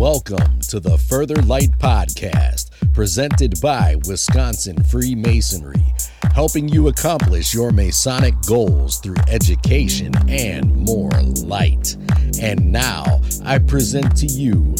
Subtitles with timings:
[0.00, 5.84] Welcome to the Further Light Podcast, presented by Wisconsin Freemasonry,
[6.32, 11.10] helping you accomplish your Masonic goals through education and more
[11.44, 11.98] light.
[12.40, 14.74] And now I present to you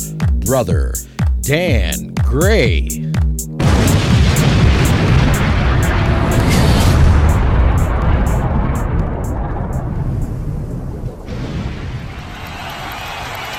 [0.46, 0.94] Brother
[1.42, 2.88] Dan Gray.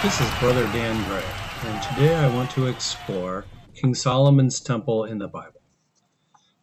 [0.02, 1.22] This is Brother Dan Gray,
[1.64, 5.62] and today I want to explore King Solomon's Temple in the Bible.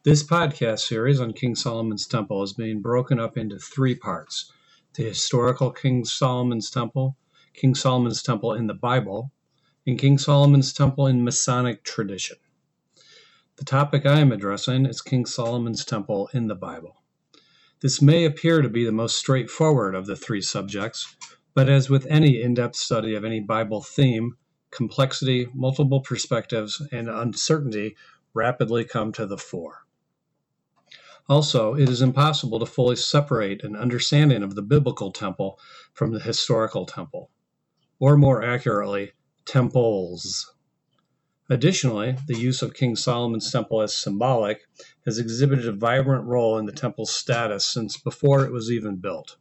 [0.03, 4.51] This podcast series on King Solomon's Temple is being broken up into three parts
[4.95, 7.15] the historical King Solomon's Temple,
[7.53, 9.31] King Solomon's Temple in the Bible,
[9.87, 12.35] and King Solomon's Temple in Masonic tradition.
[13.55, 17.03] The topic I am addressing is King Solomon's Temple in the Bible.
[17.79, 21.15] This may appear to be the most straightforward of the three subjects,
[21.53, 24.35] but as with any in depth study of any Bible theme,
[24.71, 27.95] complexity, multiple perspectives, and uncertainty
[28.33, 29.85] rapidly come to the fore.
[31.27, 35.59] Also, it is impossible to fully separate an understanding of the biblical temple
[35.93, 37.29] from the historical temple,
[37.99, 39.11] or more accurately,
[39.45, 40.53] temples.
[41.49, 44.67] Additionally, the use of King Solomon's temple as symbolic
[45.05, 49.37] has exhibited a vibrant role in the temple's status since before it was even built.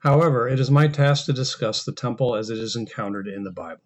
[0.00, 3.50] However, it is my task to discuss the temple as it is encountered in the
[3.50, 3.82] Bible.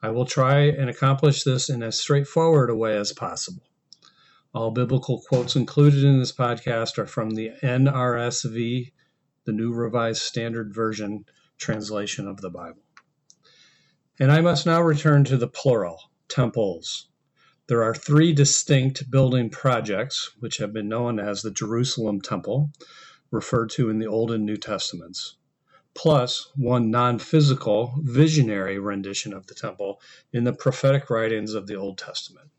[0.00, 3.62] I will try and accomplish this in as straightforward a way as possible.
[4.54, 8.92] All biblical quotes included in this podcast are from the NRSV,
[9.44, 11.26] the New Revised Standard Version
[11.58, 12.82] translation of the Bible.
[14.18, 17.08] And I must now return to the plural, temples.
[17.66, 22.70] There are three distinct building projects, which have been known as the Jerusalem Temple,
[23.34, 25.34] referred to in the Old and New Testaments,
[25.92, 30.00] plus one non physical, visionary rendition of the temple
[30.32, 32.50] in the prophetic writings of the Old Testament.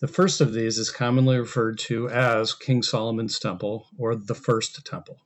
[0.00, 4.84] The first of these is commonly referred to as King Solomon's Temple or the First
[4.84, 5.22] Temple,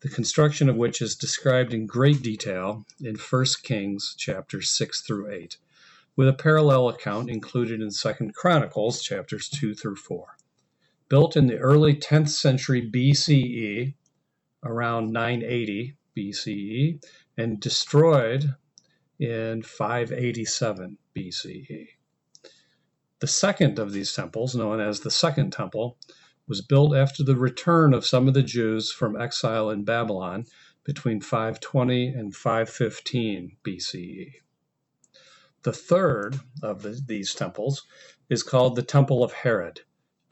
[0.00, 5.30] the construction of which is described in great detail in 1 Kings chapters 6 through
[5.30, 5.58] 8,
[6.16, 10.35] with a parallel account included in 2 Chronicles chapters 2 through 4
[11.08, 13.94] built in the early 10th century BCE,
[14.64, 17.04] around 980 BCE,
[17.36, 18.54] and destroyed
[19.18, 21.88] in 587 BCE.
[23.20, 25.96] The second of these temples, known as the Second Temple,
[26.48, 30.44] was built after the return of some of the Jews from exile in Babylon
[30.84, 34.32] between 520 and 515 BCE.
[35.62, 37.86] The third of the, these temples
[38.28, 39.80] is called the Temple of Herod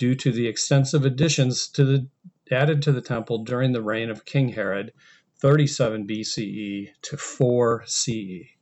[0.05, 2.07] due to the extensive additions to the,
[2.51, 4.93] added to the temple during the reign of King Herod,
[5.41, 8.53] 37 BCE to 4 CE.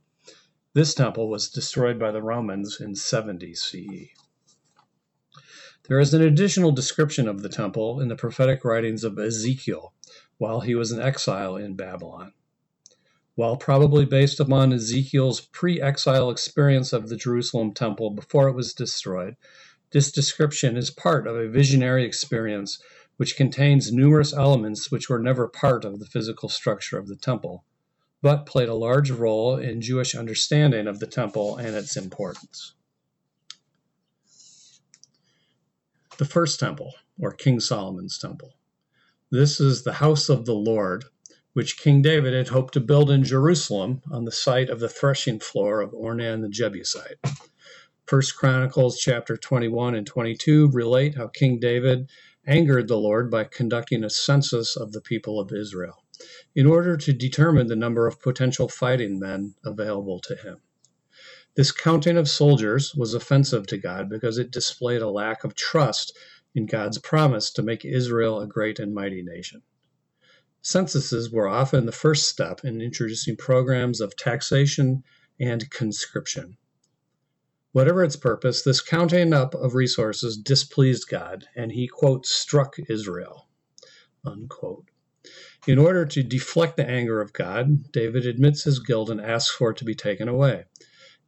[0.72, 4.14] This temple was destroyed by the Romans in 70 CE.
[5.88, 9.94] There is an additional description of the temple in the prophetic writings of Ezekiel
[10.38, 12.34] while he was in exile in Babylon.
[13.34, 18.72] While probably based upon Ezekiel's pre exile experience of the Jerusalem temple before it was
[18.72, 19.34] destroyed,
[19.92, 22.82] this description is part of a visionary experience
[23.19, 27.64] which contains numerous elements which were never part of the physical structure of the temple,
[28.22, 32.75] but played a large role in Jewish understanding of the temple and its importance.
[36.19, 38.54] The first temple, or King Solomon's temple.
[39.31, 41.04] This is the house of the Lord,
[41.52, 45.38] which King David had hoped to build in Jerusalem on the site of the threshing
[45.38, 47.19] floor of Ornan the Jebusite.
[48.12, 52.11] First Chronicles chapter 21 and 22 relate how King David
[52.47, 56.05] angered the Lord by conducting a census of the people of Israel
[56.55, 60.59] in order to determine the number of potential fighting men available to him.
[61.55, 66.15] This counting of soldiers was offensive to God because it displayed a lack of trust
[66.55, 69.62] in God's promise to make Israel a great and mighty nation.
[70.61, 75.03] Censuses were often the first step in introducing programs of taxation
[75.41, 76.58] and conscription.
[77.72, 83.48] Whatever its purpose, this counting up of resources displeased God, and he, quote, struck Israel,
[84.24, 84.88] unquote.
[85.66, 89.70] In order to deflect the anger of God, David admits his guilt and asks for
[89.70, 90.64] it to be taken away.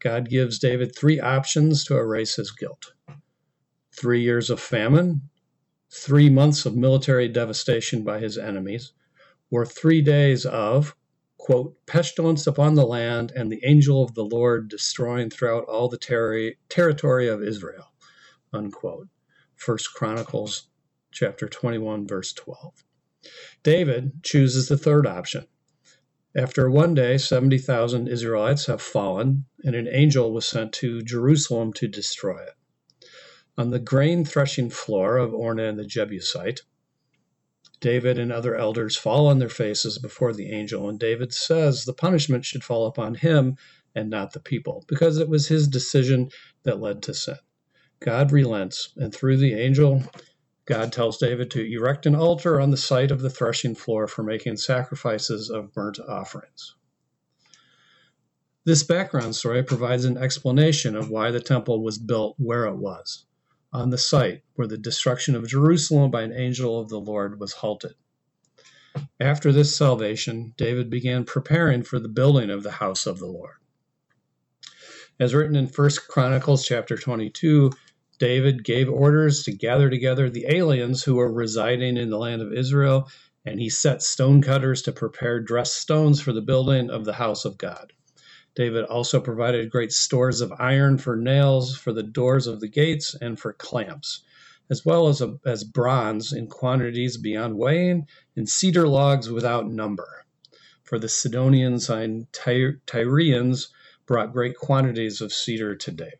[0.00, 2.92] God gives David three options to erase his guilt
[3.96, 5.22] three years of famine,
[5.90, 8.92] three months of military devastation by his enemies,
[9.50, 10.96] or three days of,
[11.44, 15.98] quote, pestilence upon the land and the angel of the Lord destroying throughout all the
[15.98, 17.92] ter- territory of Israel,
[18.54, 19.08] unquote.
[19.54, 20.68] First Chronicles
[21.12, 22.82] chapter 21 verse 12.
[23.62, 25.46] David chooses the third option.
[26.34, 31.86] After one day, 70,000 Israelites have fallen, and an angel was sent to Jerusalem to
[31.86, 32.54] destroy it.
[33.58, 36.62] On the grain threshing floor of Ornan the Jebusite,
[37.80, 41.92] David and other elders fall on their faces before the angel, and David says the
[41.92, 43.56] punishment should fall upon him
[43.94, 46.30] and not the people, because it was his decision
[46.62, 47.36] that led to sin.
[48.00, 50.02] God relents, and through the angel,
[50.66, 54.22] God tells David to erect an altar on the site of the threshing floor for
[54.22, 56.74] making sacrifices of burnt offerings.
[58.64, 63.26] This background story provides an explanation of why the temple was built where it was,
[63.74, 67.52] on the site where the destruction of Jerusalem by an angel of the Lord was
[67.52, 67.94] halted.
[69.18, 73.56] After this salvation, David began preparing for the building of the house of the Lord.
[75.18, 77.72] As written in 1 Chronicles chapter 22,
[78.20, 82.52] David gave orders to gather together the aliens who were residing in the land of
[82.52, 83.10] Israel,
[83.44, 87.58] and he set stonecutters to prepare dressed stones for the building of the house of
[87.58, 87.92] God.
[88.54, 93.14] David also provided great stores of iron for nails for the doors of the gates
[93.20, 94.22] and for clamps,
[94.70, 98.06] as well as, a, as bronze in quantities beyond weighing
[98.36, 100.24] and cedar logs without number.
[100.84, 103.68] For the Sidonians and Tyrians
[104.06, 106.18] brought great quantities of cedar to David.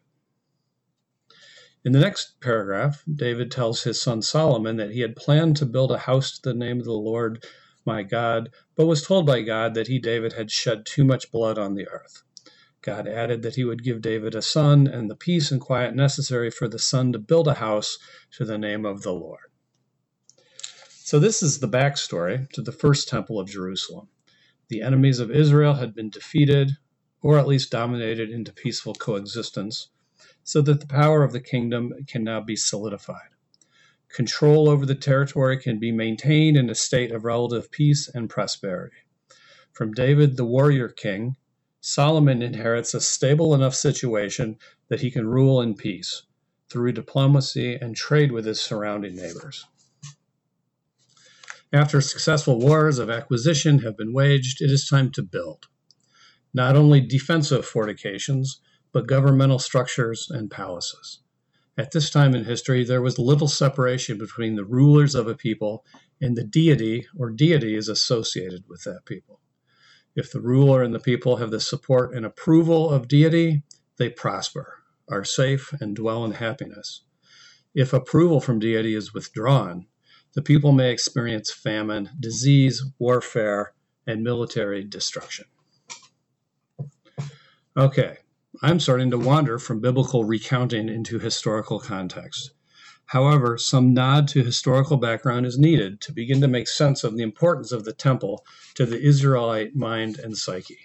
[1.85, 5.93] In the next paragraph, David tells his son Solomon that he had planned to build
[5.93, 7.45] a house to the name of the Lord
[7.85, 11.59] my God, but was told by God that he, David, had shed too much blood
[11.59, 12.23] on the earth.
[12.83, 16.51] God added that he would give David a son and the peace and quiet necessary
[16.51, 17.99] for the son to build a house
[18.33, 19.51] to the name of the Lord.
[20.91, 24.09] So, this is the backstory to the first temple of Jerusalem.
[24.69, 26.73] The enemies of Israel had been defeated,
[27.23, 29.89] or at least dominated into peaceful coexistence
[30.43, 33.34] so that the power of the kingdom can now be solidified.
[34.15, 38.99] Control over the territory can be maintained in a state of relative peace and prosperity.
[39.73, 41.35] From David, the warrior king,
[41.81, 44.57] Solomon inherits a stable enough situation
[44.89, 46.23] that he can rule in peace
[46.71, 49.67] through diplomacy and trade with his surrounding neighbors.
[51.73, 55.67] After successful wars of acquisition have been waged, it is time to build.
[56.55, 58.61] Not only defensive fortifications,
[58.93, 61.19] but governmental structures and palaces.
[61.77, 65.85] At this time in history, there was little separation between the rulers of a people
[66.21, 69.41] and the deity or deities associated with that people.
[70.15, 73.65] If the ruler and the people have the support and approval of deity,
[73.97, 77.03] they prosper, are safe, and dwell in happiness.
[77.75, 79.87] If approval from deity is withdrawn,
[80.35, 83.73] the people may experience famine, disease, warfare,
[84.07, 85.47] and military destruction.
[87.77, 88.19] Okay,
[88.63, 92.53] I'm starting to wander from biblical recounting into historical context.
[93.07, 97.25] However, some nod to historical background is needed to begin to make sense of the
[97.25, 100.79] importance of the temple to the Israelite mind and psyche.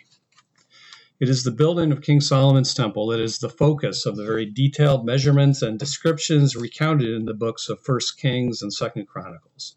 [1.19, 4.47] It is the building of King Solomon's temple that is the focus of the very
[4.47, 9.75] detailed measurements and descriptions recounted in the books of 1 Kings and 2 Chronicles.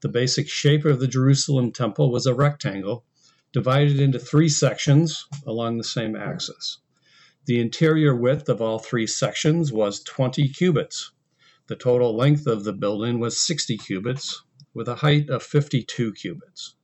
[0.00, 3.04] The basic shape of the Jerusalem temple was a rectangle
[3.52, 6.78] divided into three sections along the same axis.
[7.50, 11.10] The interior width of all three sections was 20 cubits.
[11.66, 14.40] The total length of the building was 60 cubits,
[14.72, 16.76] with a height of 52 cubits.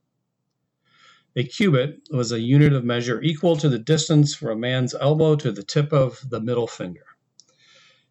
[1.37, 5.37] A cubit was a unit of measure equal to the distance from a man's elbow
[5.37, 7.05] to the tip of the middle finger.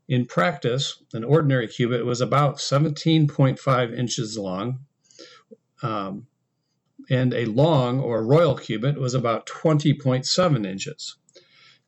[0.09, 4.79] In practice, an ordinary cubit was about 17.5 inches long,
[5.83, 6.27] um,
[7.11, 11.17] and a long or royal cubit was about 20.7 inches.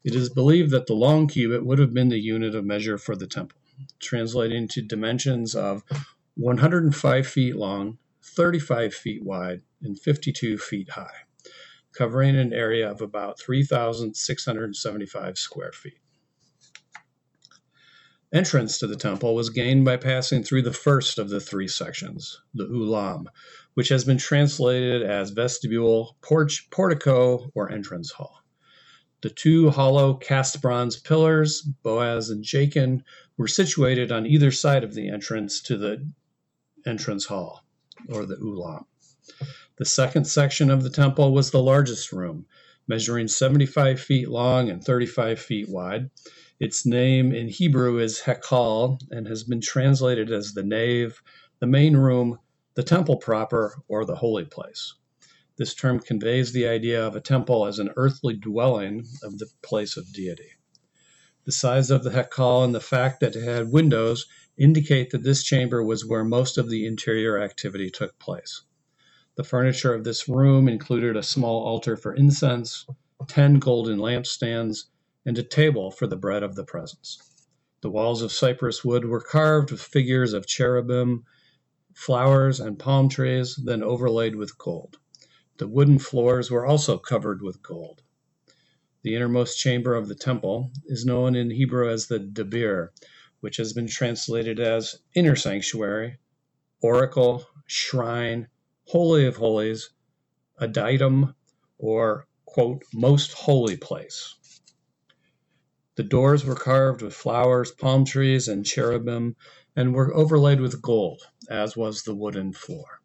[0.09, 3.15] It is believed that the long cubit would have been the unit of measure for
[3.15, 3.61] the temple,
[4.01, 5.85] translating to dimensions of
[6.37, 11.27] 105 feet long, 35 feet wide, and 52 feet high,
[11.93, 16.01] covering an area of about 3,675 square feet.
[18.33, 22.41] Entrance to the temple was gained by passing through the first of the three sections,
[22.55, 23.27] the ulam,
[23.75, 28.43] which has been translated as vestibule, porch, portico, or entrance hall.
[29.21, 33.03] The two hollow cast bronze pillars, Boaz and Jachin,
[33.37, 36.09] were situated on either side of the entrance to the
[36.87, 37.65] entrance hall,
[38.09, 38.85] or the ulam.
[39.77, 42.47] The second section of the temple was the largest room,
[42.87, 46.11] measuring 75 feet long and 35 feet wide.
[46.61, 51.21] Its name in Hebrew is Hekal and has been translated as the nave,
[51.59, 52.39] the main room,
[52.75, 54.95] the temple proper, or the holy place.
[55.59, 59.97] This term conveys the idea of a temple as an earthly dwelling of the place
[59.97, 60.53] of deity.
[61.47, 65.43] The size of the Hekal and the fact that it had windows indicate that this
[65.43, 68.63] chamber was where most of the interior activity took place.
[69.35, 72.87] The furniture of this room included a small altar for incense,
[73.27, 74.85] ten golden lampstands,
[75.27, 77.19] and a table for the bread of the presence.
[77.81, 81.25] The walls of cypress wood were carved with figures of cherubim,
[81.95, 84.99] flowers, and palm trees, then overlaid with gold.
[85.59, 88.03] The wooden floors were also covered with gold.
[89.03, 92.91] The innermost chamber of the temple is known in Hebrew as the Debir,
[93.41, 96.19] which has been translated as inner sanctuary,
[96.81, 98.47] oracle, shrine,
[98.87, 99.91] holy of holies,
[100.61, 101.35] adytum,
[101.77, 104.37] or, quote, most holy place.
[105.97, 109.35] The doors were carved with flowers, palm trees, and cherubim,
[109.75, 112.98] and were overlaid with gold, as was the wooden floor.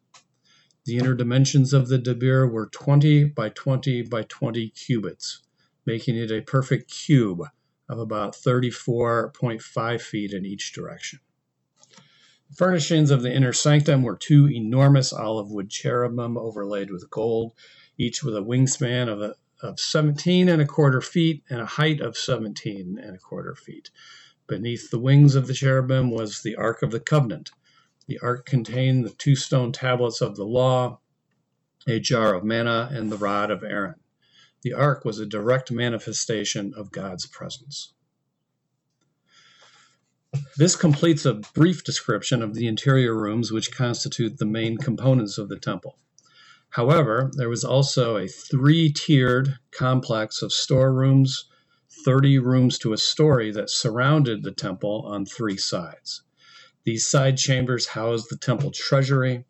[0.86, 5.40] The inner dimensions of the Debir were 20 by 20 by 20 cubits,
[5.86, 7.40] making it a perfect cube
[7.88, 11.20] of about 34.5 feet in each direction.
[12.50, 17.52] The furnishings of the inner sanctum were two enormous olive wood cherubim overlaid with gold,
[17.96, 22.02] each with a wingspan of, a, of 17 and a quarter feet and a height
[22.02, 23.90] of 17 and a quarter feet.
[24.46, 27.52] Beneath the wings of the cherubim was the Ark of the Covenant.
[28.06, 31.00] The ark contained the two stone tablets of the law,
[31.86, 33.94] a jar of manna, and the rod of Aaron.
[34.62, 37.92] The ark was a direct manifestation of God's presence.
[40.56, 45.48] This completes a brief description of the interior rooms which constitute the main components of
[45.48, 45.96] the temple.
[46.70, 51.44] However, there was also a three tiered complex of storerooms,
[52.04, 56.22] 30 rooms to a story that surrounded the temple on three sides.
[56.84, 59.46] These side chambers housed the temple treasury,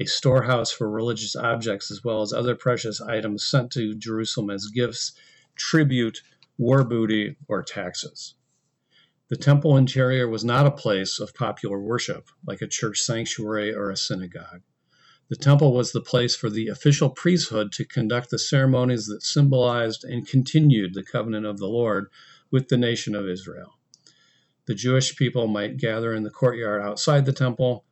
[0.00, 4.68] a storehouse for religious objects as well as other precious items sent to Jerusalem as
[4.68, 5.12] gifts,
[5.54, 6.22] tribute,
[6.56, 8.34] war booty, or taxes.
[9.28, 13.90] The temple interior was not a place of popular worship, like a church sanctuary or
[13.90, 14.62] a synagogue.
[15.28, 20.04] The temple was the place for the official priesthood to conduct the ceremonies that symbolized
[20.04, 22.06] and continued the covenant of the Lord
[22.50, 23.77] with the nation of Israel.
[24.68, 27.86] The Jewish people might gather in the courtyard outside the temple,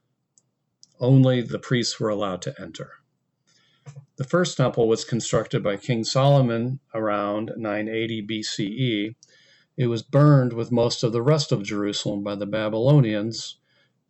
[1.00, 2.90] only the priests were allowed to enter.
[4.16, 9.14] The first temple was constructed by King Solomon around 980 BCE.
[9.78, 13.56] It was burned with most of the rest of Jerusalem by the Babylonians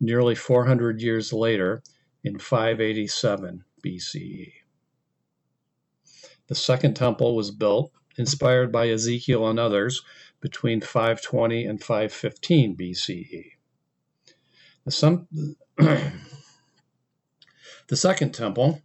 [0.01, 1.81] nearly 400 years later
[2.21, 4.51] in 587 BCE.
[6.47, 10.01] The second temple was built, inspired by Ezekiel and others,
[10.41, 13.51] between 520 and 515 BCE.
[14.85, 15.55] The,
[17.87, 18.81] The second temple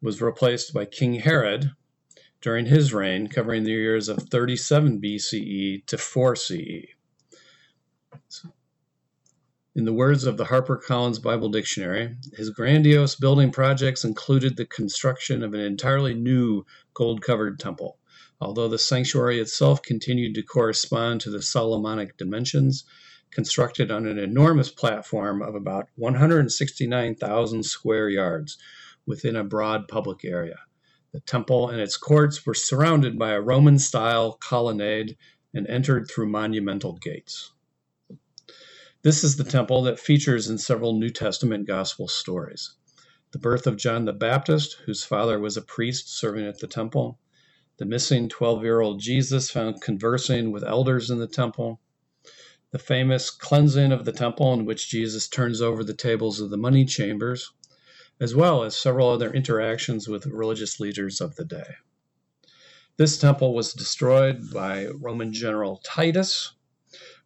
[0.00, 1.72] was replaced by King Herod
[2.40, 6.86] during his reign, covering the years of 37 BCE to 4 CE.
[9.74, 15.42] In the words of the HarperCollins Bible Dictionary, his grandiose building projects included the construction
[15.42, 17.98] of an entirely new gold covered temple.
[18.44, 22.82] Although the sanctuary itself continued to correspond to the Solomonic dimensions,
[23.30, 28.58] constructed on an enormous platform of about 169,000 square yards
[29.06, 30.58] within a broad public area.
[31.12, 35.16] The temple and its courts were surrounded by a Roman style colonnade
[35.54, 37.52] and entered through monumental gates.
[39.02, 42.74] This is the temple that features in several New Testament gospel stories.
[43.30, 47.20] The birth of John the Baptist, whose father was a priest serving at the temple,
[47.82, 51.80] the missing 12 year old Jesus found conversing with elders in the temple,
[52.70, 56.56] the famous cleansing of the temple, in which Jesus turns over the tables of the
[56.56, 57.50] money changers,
[58.20, 61.74] as well as several other interactions with religious leaders of the day.
[62.98, 66.52] This temple was destroyed by Roman general Titus,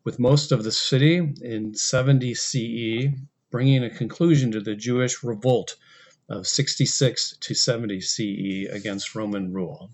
[0.04, 3.08] with most of the city in 70 CE,
[3.50, 5.76] bringing a conclusion to the Jewish revolt
[6.30, 9.90] of 66 to 70 CE against Roman rule.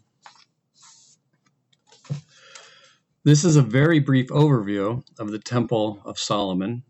[3.25, 6.83] This is a very brief overview of the Temple of Solomon,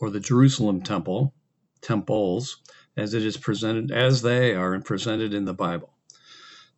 [0.00, 1.34] or the Jerusalem Temple,
[1.82, 2.62] temples,
[2.96, 5.92] as it is presented, as they are presented in the Bible.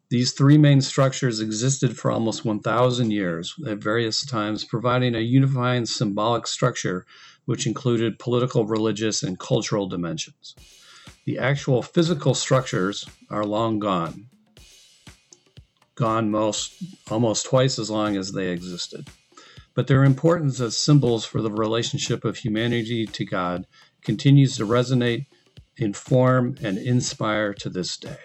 [0.08, 5.86] These three main structures existed for almost 1,000 years at various times, providing a unifying
[5.86, 7.06] symbolic structure
[7.44, 10.56] which included political, religious, and cultural dimensions.
[11.26, 14.30] The actual physical structures are long gone,
[15.94, 19.08] gone most almost twice as long as they existed.
[19.74, 23.66] But their importance as symbols for the relationship of humanity to God
[24.02, 25.26] continues to resonate,
[25.76, 28.18] inform, and inspire to this day.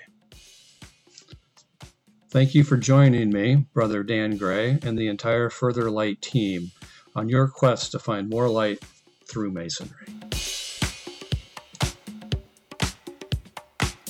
[2.30, 6.72] Thank you for joining me, Brother Dan Gray, and the entire Further Light team
[7.16, 8.84] on your quest to find more light
[9.26, 10.19] through Masonry.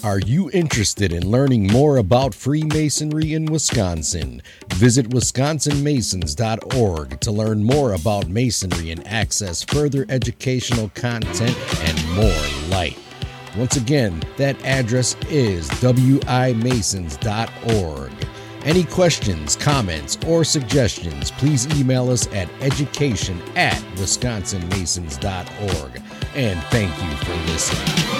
[0.02, 4.42] Are you interested in learning more about Freemasonry in Wisconsin?
[4.76, 12.98] Visit wisconsinmasons.org to learn more about Masonry and access further educational content and more light.
[13.58, 16.52] Once again, that address is wimasons.org.
[18.64, 26.02] Any questions, comments, or suggestions, please email us at education at wisconsinmasons.org.
[26.36, 28.19] And thank you for listening.